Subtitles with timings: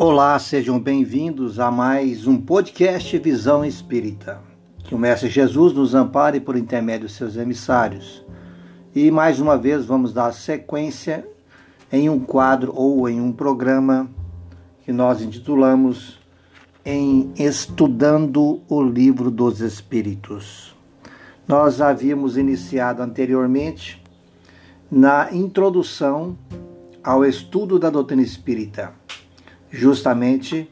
[0.00, 4.40] Olá, sejam bem-vindos a mais um podcast Visão Espírita.
[4.84, 8.24] Que o Mestre Jesus nos ampare por intermédio de seus emissários.
[8.94, 11.26] E mais uma vez vamos dar sequência
[11.90, 14.08] em um quadro ou em um programa
[14.84, 16.20] que nós intitulamos
[16.84, 20.76] em Estudando o Livro dos Espíritos.
[21.44, 24.00] Nós havíamos iniciado anteriormente
[24.88, 26.38] na introdução
[27.02, 28.94] ao estudo da doutrina espírita
[29.70, 30.70] justamente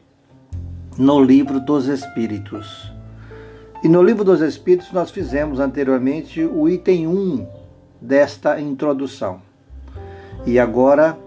[0.97, 2.91] no livro dos Espíritos.
[3.83, 7.47] E no livro dos Espíritos nós fizemos anteriormente o item 1
[8.01, 9.41] desta introdução.
[10.45, 11.17] E agora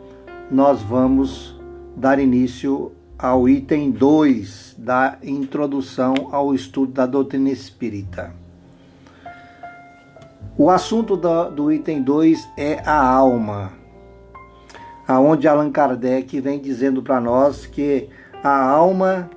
[0.51, 1.57] nós vamos
[1.97, 8.33] dar início ao item 2 da introdução ao estudo da doutrina espírita.
[10.57, 13.80] O assunto do, do item 2 é a alma
[15.11, 18.09] aonde Allan Kardec vem dizendo para nós que
[18.45, 19.29] a alma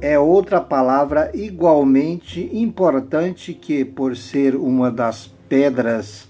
[0.00, 6.28] é outra palavra igualmente importante que, por ser uma das pedras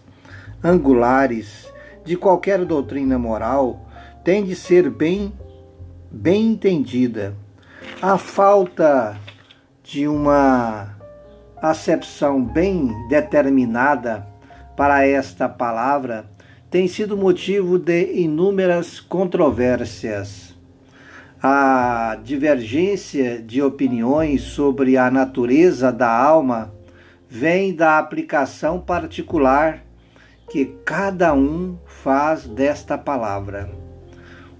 [0.64, 1.70] angulares
[2.03, 3.86] de qualquer doutrina moral,
[4.25, 5.34] tem de ser bem,
[6.11, 7.34] bem entendida.
[8.00, 9.19] A falta
[9.83, 10.97] de uma
[11.61, 14.27] acepção bem determinada
[14.75, 16.25] para esta palavra
[16.70, 20.55] tem sido motivo de inúmeras controvérsias.
[21.42, 26.75] A divergência de opiniões sobre a natureza da alma
[27.28, 29.83] vem da aplicação particular
[30.50, 33.70] que cada um faz desta palavra.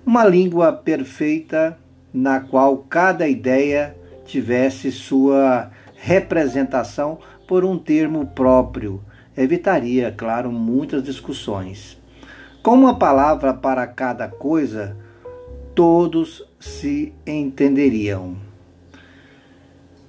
[0.07, 1.79] Uma língua perfeita
[2.13, 9.03] na qual cada ideia tivesse sua representação por um termo próprio
[9.39, 11.97] evitaria, claro, muitas discussões.
[12.63, 14.97] Com uma palavra para cada coisa,
[15.75, 18.37] todos se entenderiam.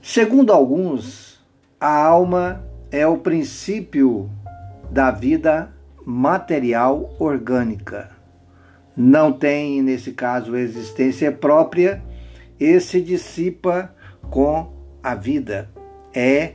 [0.02, 1.40] Segundo alguns,
[1.80, 4.30] a alma é o princípio
[4.90, 5.72] da vida
[6.04, 8.10] material orgânica.
[8.98, 12.04] Não tem, nesse caso, existência própria
[12.60, 13.94] e se dissipa
[14.30, 14.74] com
[15.04, 15.70] a vida.
[16.14, 16.54] É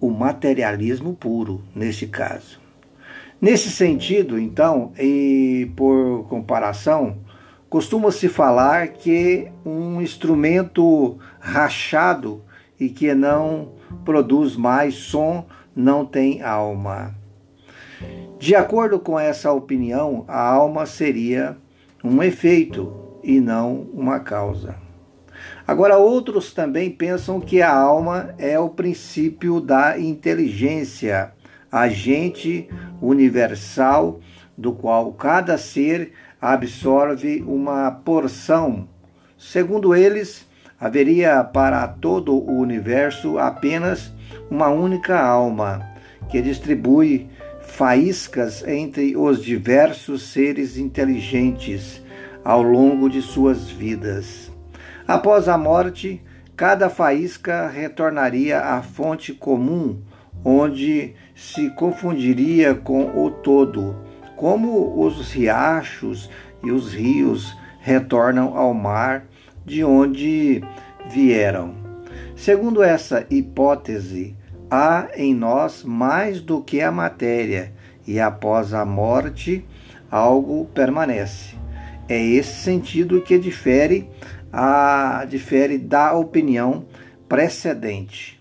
[0.00, 2.60] o materialismo puro, nesse caso.
[3.40, 7.18] Nesse sentido, então, e por comparação,
[7.68, 12.42] costuma-se falar que um instrumento rachado
[12.78, 13.72] e que não
[14.04, 17.14] produz mais som não tem alma.
[18.38, 21.56] De acordo com essa opinião, a alma seria
[22.02, 24.76] um efeito e não uma causa.
[25.70, 31.30] Agora, outros também pensam que a alma é o princípio da inteligência,
[31.70, 32.68] agente
[33.00, 34.18] universal
[34.58, 38.88] do qual cada ser absorve uma porção.
[39.38, 40.44] Segundo eles,
[40.76, 44.12] haveria para todo o universo apenas
[44.50, 45.86] uma única alma,
[46.28, 47.28] que distribui
[47.60, 52.02] faíscas entre os diversos seres inteligentes
[52.44, 54.49] ao longo de suas vidas.
[55.10, 56.22] Após a morte,
[56.56, 60.00] cada faísca retornaria à fonte comum,
[60.44, 63.96] onde se confundiria com o todo,
[64.36, 66.30] como os riachos
[66.62, 69.24] e os rios retornam ao mar
[69.66, 70.62] de onde
[71.12, 71.74] vieram.
[72.36, 74.36] Segundo essa hipótese,
[74.70, 77.72] há em nós mais do que a matéria,
[78.06, 79.64] e após a morte,
[80.08, 81.58] algo permanece.
[82.08, 84.08] É esse sentido que difere
[84.52, 86.84] a, difere da opinião
[87.28, 88.40] precedente.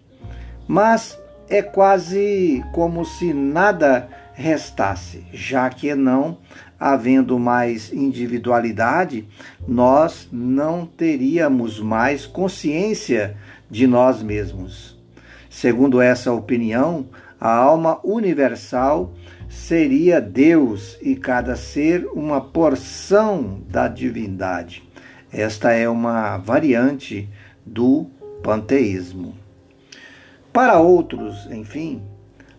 [0.68, 1.18] Mas
[1.50, 6.38] é quase como se nada restasse, já que não
[6.80, 9.28] havendo mais individualidade,
[9.68, 13.36] nós não teríamos mais consciência
[13.70, 14.98] de nós mesmos.
[15.50, 17.08] Segundo essa opinião,
[17.40, 19.12] a alma universal
[19.50, 24.89] seria Deus e cada ser uma porção da divindade.
[25.32, 27.30] Esta é uma variante
[27.66, 28.08] do
[28.42, 29.36] panteísmo.
[30.52, 32.02] Para outros, enfim,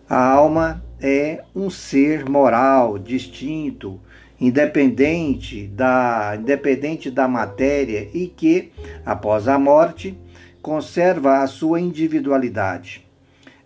[0.09, 3.99] a alma é um ser moral, distinto,
[4.39, 8.71] independente da, independente da matéria e que,
[9.05, 10.17] após a morte,
[10.61, 13.05] conserva a sua individualidade.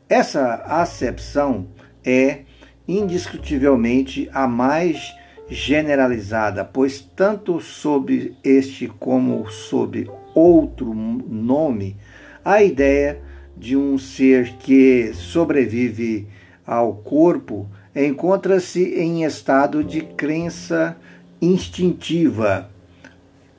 [0.10, 1.68] Essa acepção
[2.04, 2.42] é
[2.88, 5.14] indiscutivelmente a mais
[5.50, 11.98] generalizada, pois tanto sob este como sob outro nome,
[12.44, 13.22] a ideia
[13.56, 16.28] de um ser que sobrevive
[16.66, 20.98] ao corpo encontra-se em estado de crença
[21.42, 22.70] instintiva,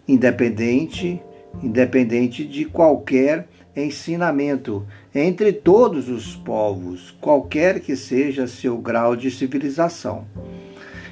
[0.06, 1.22] independente
[1.62, 10.26] independente de qualquer ensinamento entre todos os povos, qualquer que seja seu grau de civilização.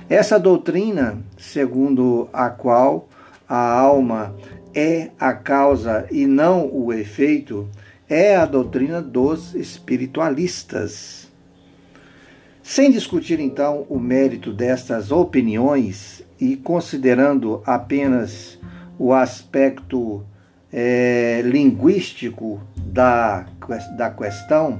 [0.09, 3.09] Essa doutrina, segundo a qual
[3.49, 4.35] a alma
[4.75, 7.69] é a causa e não o efeito,
[8.09, 11.31] é a doutrina dos espiritualistas.
[12.63, 18.59] Sem discutir então o mérito destas opiniões e considerando apenas
[18.99, 20.23] o aspecto
[20.71, 23.47] é, linguístico da,
[23.97, 24.79] da questão,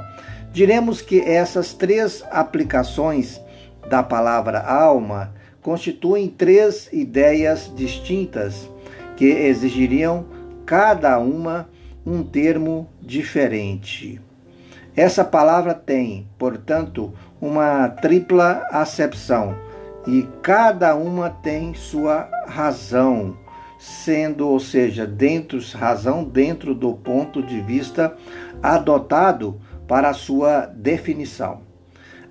[0.53, 3.41] diremos que essas três aplicações
[3.89, 5.33] da palavra alma
[5.63, 8.69] constituem três ideias distintas
[9.17, 10.27] que exigiriam
[10.67, 11.69] cada uma
[12.07, 14.21] um termo diferente.
[14.95, 19.57] Essa palavra tem, portanto, uma tripla acepção
[20.07, 23.37] e cada uma tem sua razão,
[23.79, 28.15] sendo, ou seja, dentro razão dentro do ponto de vista
[28.63, 31.64] adotado para sua definição.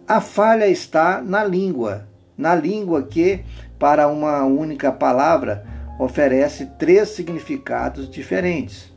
[0.07, 2.05] A falha está na língua,
[2.37, 3.39] na língua que,
[3.79, 5.65] para uma única palavra,
[5.97, 8.91] oferece três significados diferentes.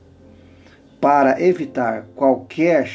[1.01, 2.91] Para evitar qualquer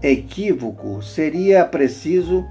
[0.00, 2.46] equívoco, seria preciso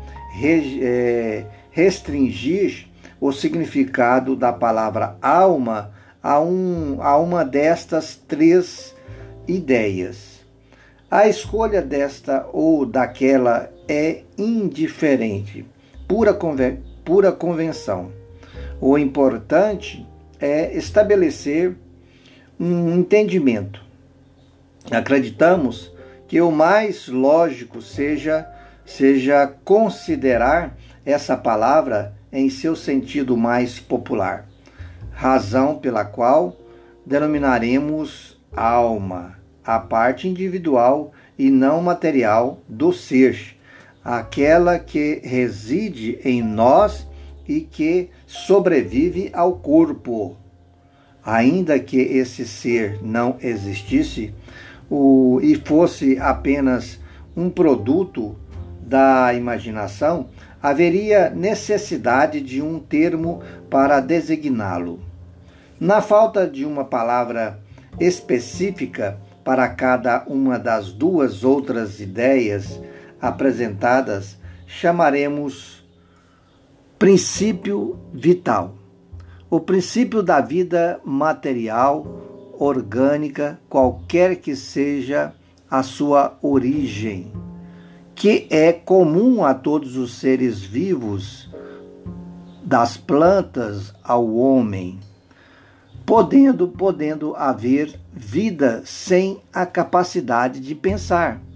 [0.81, 2.87] é, restringir
[3.21, 8.93] o significado da palavra alma a, um, a uma destas três
[9.47, 10.45] ideias.
[11.09, 15.65] A escolha desta ou daquela é indiferente,
[16.07, 18.11] pura, conven pura convenção.
[18.81, 20.05] O importante
[20.39, 21.75] é estabelecer
[22.59, 23.81] um entendimento.
[24.91, 25.91] Acreditamos
[26.27, 28.47] que o mais lógico seja
[28.87, 34.47] seja considerar essa palavra em seu sentido mais popular,
[35.11, 36.57] razão pela qual
[37.05, 43.56] denominaremos alma, a parte individual e não material do ser,
[44.07, 47.05] aquela que reside em nós
[47.45, 50.37] e que sobrevive ao corpo.
[51.25, 54.33] Ainda que esse ser não existisse
[54.89, 57.01] o, e fosse apenas
[57.35, 58.37] um produto
[58.81, 60.29] da imaginação,
[60.63, 65.01] haveria necessidade de um termo para designá-lo.
[65.77, 67.59] Na falta de uma palavra
[67.99, 72.79] específica para cada uma das duas outras ideias
[73.21, 75.77] apresentadas, chamaremos
[76.99, 78.73] Princípio vital.
[79.51, 85.31] O princípio da vida material, orgânica, qualquer que seja
[85.69, 87.31] a sua origem,
[88.15, 91.47] que é comum a todos os seres vivos,
[92.63, 94.99] das plantas ao homem,
[96.03, 101.46] podendo podendo haver vida sem a capacidade de pensar.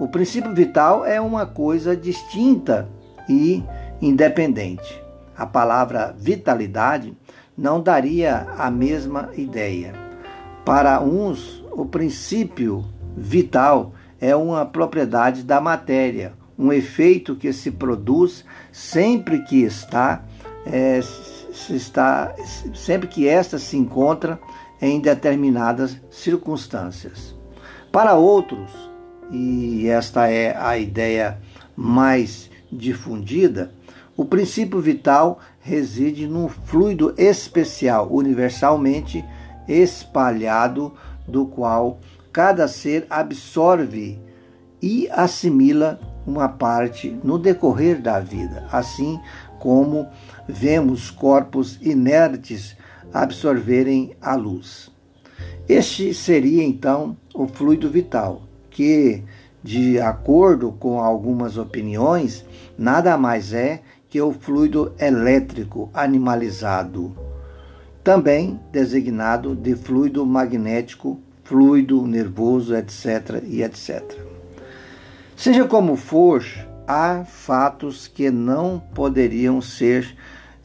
[0.00, 2.88] O princípio vital é uma coisa distinta
[3.28, 3.62] e
[4.00, 4.98] independente.
[5.36, 7.14] A palavra vitalidade
[7.54, 9.92] não daria a mesma ideia.
[10.64, 12.82] Para uns, o princípio
[13.14, 18.42] vital é uma propriedade da matéria, um efeito que se produz
[18.72, 20.24] sempre que está,
[20.64, 22.34] é, se está
[22.74, 24.40] sempre que esta se encontra
[24.80, 27.34] em determinadas circunstâncias.
[27.92, 28.89] Para outros,
[29.30, 31.38] e esta é a ideia
[31.76, 33.72] mais difundida,
[34.16, 39.24] o princípio vital reside num fluido especial, universalmente
[39.66, 40.92] espalhado,
[41.26, 42.00] do qual
[42.32, 44.18] cada ser absorve
[44.82, 49.20] e assimila uma parte no decorrer da vida, assim
[49.58, 50.08] como
[50.48, 52.76] vemos corpos inertes
[53.12, 54.90] absorverem a luz.
[55.68, 59.22] Este seria então o fluido vital, que,
[59.62, 62.44] de acordo com algumas opiniões,
[62.78, 67.14] nada mais é que o fluido elétrico animalizado,
[68.02, 73.42] também designado de fluido magnético, fluido nervoso, etc.
[73.46, 74.02] e etc.
[75.36, 76.44] Seja como for,
[76.86, 80.16] há fatos que não poderiam ser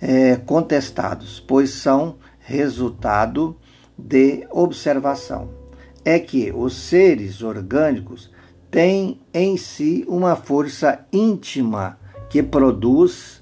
[0.01, 3.55] é, contestados, pois são resultado
[3.97, 5.64] de observação.
[6.05, 8.31] É que os seres orgânicos
[8.71, 11.97] têm em si uma força íntima
[12.29, 13.41] que produz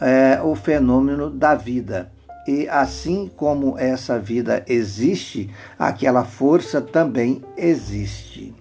[0.00, 2.10] é, o fenômeno da vida.
[2.46, 8.52] E assim como essa vida existe, aquela força também existe.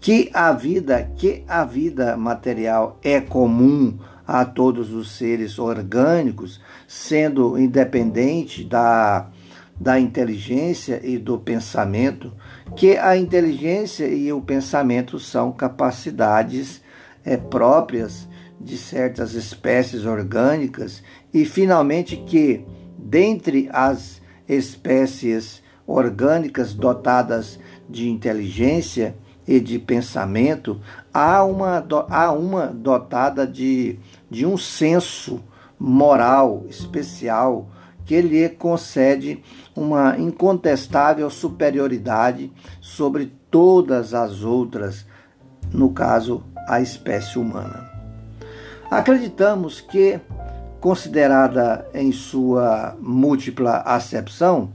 [0.00, 3.96] Que a vida, que a vida material é comum
[4.26, 9.28] a todos os seres orgânicos, sendo independente da,
[9.82, 12.32] da inteligência e do pensamento,
[12.76, 16.80] que a inteligência e o pensamento são capacidades
[17.24, 18.28] é, próprias
[18.60, 21.02] de certas espécies orgânicas
[21.34, 22.64] e, finalmente, que,
[22.96, 27.58] dentre as espécies orgânicas dotadas
[27.90, 29.16] de inteligência
[29.48, 30.80] e de pensamento,
[31.12, 33.98] há uma, há uma dotada de,
[34.30, 35.42] de um senso
[35.76, 37.68] moral especial
[38.12, 39.42] que lhe concede
[39.74, 45.06] uma incontestável superioridade sobre todas as outras,
[45.72, 47.90] no caso, a espécie humana.
[48.90, 50.20] Acreditamos que,
[50.78, 54.74] considerada em sua múltipla acepção,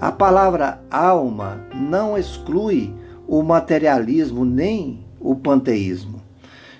[0.00, 2.94] a palavra alma não exclui
[3.26, 6.22] o materialismo nem o panteísmo.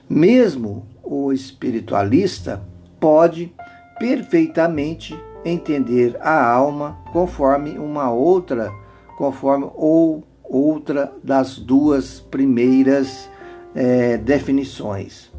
[0.08, 2.62] Mesmo o espiritualista
[2.98, 3.52] pode
[3.98, 5.14] perfeitamente
[5.48, 8.72] entender a alma conforme uma outra,
[9.16, 13.28] conforme ou outra das duas primeiras
[13.74, 15.30] é, definições,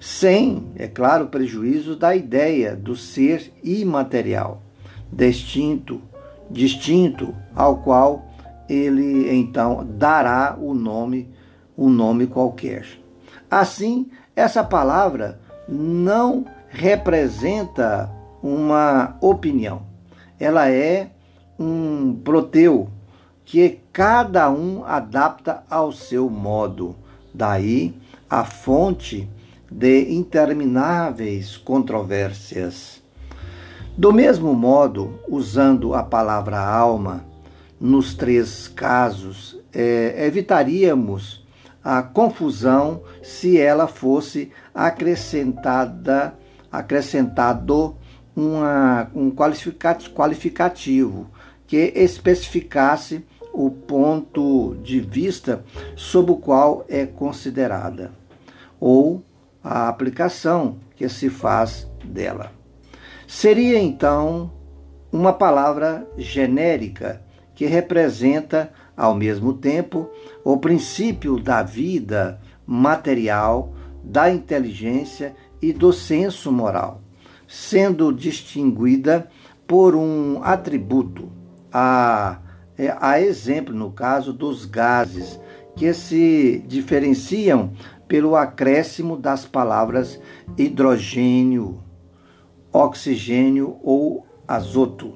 [0.00, 4.62] sem, é claro, prejuízo da ideia do ser imaterial,
[5.12, 6.00] distinto
[6.52, 8.26] distinto ao qual
[8.68, 11.28] ele então dará o nome,
[11.76, 12.86] um nome qualquer.
[13.50, 18.10] Assim, essa palavra não representa
[18.42, 19.82] uma opinião.
[20.38, 21.10] Ela é
[21.58, 22.88] um proteu
[23.44, 26.96] que cada um adapta ao seu modo.
[27.32, 27.94] Daí
[28.28, 29.28] a fonte
[29.70, 33.02] de intermináveis controvérsias.
[33.96, 37.24] Do mesmo modo, usando a palavra alma,
[37.78, 41.44] nos três casos, é, evitaríamos
[41.84, 46.34] a confusão se ela fosse acrescentada,
[46.70, 47.96] acrescentado
[48.34, 51.30] uma, um qualificativo
[51.66, 58.12] que especificasse o ponto de vista sob o qual é considerada,
[58.80, 59.22] ou
[59.62, 62.50] a aplicação que se faz dela.
[63.26, 64.50] Seria então
[65.12, 67.22] uma palavra genérica
[67.54, 70.10] que representa, ao mesmo tempo,
[70.42, 77.01] o princípio da vida material, da inteligência e do senso moral,
[77.52, 79.28] sendo distinguida
[79.66, 81.30] por um atributo,
[81.70, 82.38] a,
[82.78, 85.38] é, a exemplo, no caso dos gases,
[85.76, 87.74] que se diferenciam
[88.08, 90.18] pelo acréscimo das palavras
[90.56, 91.82] hidrogênio,
[92.72, 95.12] oxigênio ou azoto.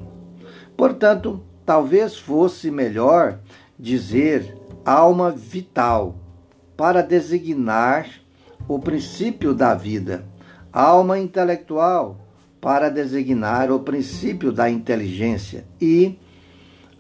[0.77, 3.39] Portanto, talvez fosse melhor
[3.79, 6.17] dizer alma vital
[6.77, 8.07] para designar
[8.69, 10.27] o princípio da vida,
[10.71, 12.26] alma intelectual
[12.67, 16.19] para designar o princípio da inteligência e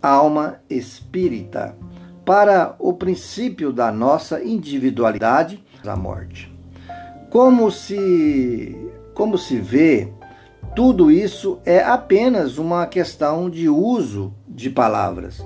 [0.01, 1.77] alma espírita
[2.25, 6.57] para o princípio da nossa individualidade, a morte.
[7.31, 8.77] Como se
[9.13, 10.13] como se vê,
[10.77, 15.45] tudo isso é apenas uma questão de uso de palavras,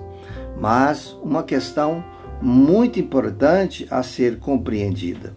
[0.60, 2.04] mas uma questão
[2.42, 5.32] muito importante a ser compreendida.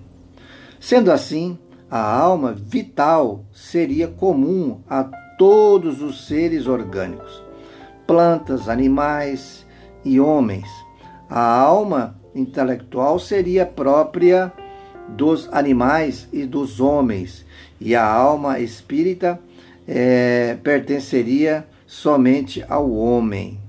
[0.77, 1.57] Sendo assim,
[1.93, 5.03] a alma vital seria comum a
[5.37, 7.43] todos os seres orgânicos,
[8.07, 9.63] plantas, animais
[10.03, 10.67] e homens.
[11.29, 14.51] A alma intelectual seria própria
[15.07, 17.45] dos animais e dos homens,
[17.79, 19.39] e a alma espírita
[19.87, 23.59] é, pertenceria somente ao homem.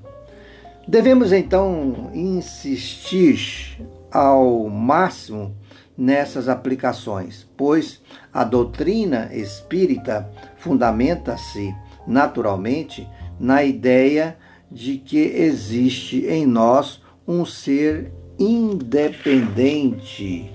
[0.88, 3.78] Devemos então insistir
[4.10, 5.54] ao máximo
[5.96, 11.74] nessas aplicações, pois a doutrina espírita fundamenta-se
[12.06, 13.08] naturalmente
[13.38, 14.36] na ideia
[14.70, 20.52] de que existe em nós um ser independente,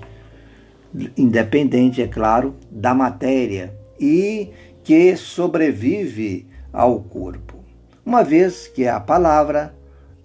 [1.16, 4.50] independente, é claro, da matéria e
[4.84, 7.56] que sobrevive ao corpo,
[8.04, 9.74] uma vez que a palavra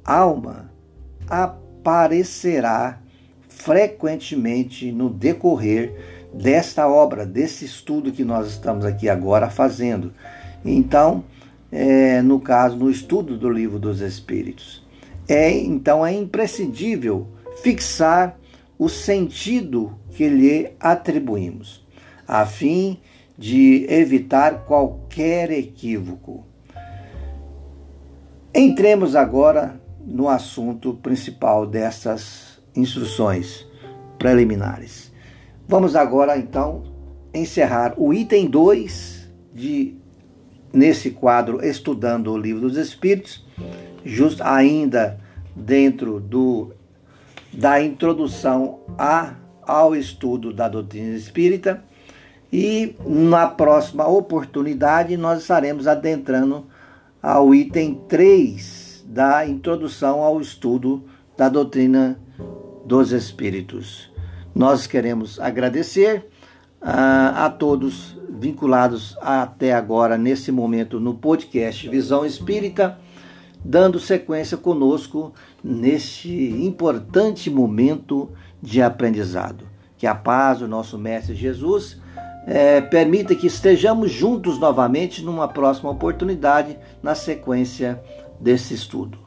[0.03, 0.69] alma
[1.29, 2.99] aparecerá
[3.55, 10.13] frequentemente no decorrer desta obra, desse estudo que nós estamos aqui agora fazendo.
[10.63, 11.23] Então,
[11.71, 14.85] é, no caso, no estudo do livro dos Espíritos.
[15.27, 17.27] É, então, é imprescindível
[17.63, 18.37] fixar
[18.77, 21.83] o sentido que lhe atribuímos,
[22.27, 22.99] a fim
[23.37, 26.45] de evitar qualquer equívoco.
[28.53, 32.44] Entremos agora no assunto principal dessas
[32.75, 33.65] instruções
[34.17, 35.11] preliminares.
[35.67, 36.83] Vamos agora então
[37.33, 39.95] encerrar o item 2 de
[40.71, 43.45] nesse quadro Estudando o Livro dos Espíritos,
[44.03, 45.19] just ainda
[45.55, 46.73] dentro do,
[47.53, 51.83] da introdução a, ao estudo da doutrina espírita.
[52.51, 56.65] E na próxima oportunidade nós estaremos adentrando
[57.21, 61.03] ao item 3 da introdução ao estudo
[61.37, 62.19] da doutrina
[62.85, 64.11] dos espíritos.
[64.53, 66.27] Nós queremos agradecer
[66.81, 72.97] a, a todos vinculados até agora, nesse momento, no podcast Visão Espírita,
[73.63, 78.29] dando sequência conosco neste importante momento
[78.61, 79.65] de aprendizado.
[79.97, 81.99] Que a paz do nosso Mestre Jesus
[82.45, 88.01] é, permita que estejamos juntos novamente numa próxima oportunidade, na sequência
[88.39, 89.17] desse estudo.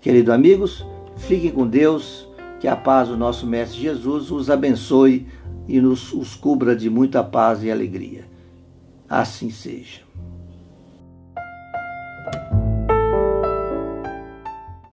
[0.00, 0.84] Queridos amigos,
[1.18, 2.26] fiquem com Deus,
[2.60, 5.26] que a paz do nosso Mestre Jesus os abençoe
[5.66, 8.24] e nos os cubra de muita paz e alegria.
[9.08, 10.07] Assim seja.